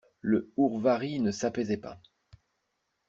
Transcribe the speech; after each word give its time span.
Le 0.21 0.51
hourvari 0.57 1.19
ne 1.19 1.29
s'apaisait 1.29 1.77
pas. 1.77 2.01